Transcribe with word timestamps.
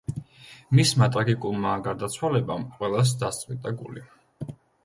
მისმა 0.79 1.07
ტრაგიკულმა 1.15 1.75
გარდაცვალებამ 1.89 2.67
ყველას 2.81 3.15
დასწყვიტა 3.23 3.75
გული. 3.83 4.09